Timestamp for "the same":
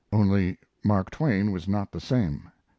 1.91-2.49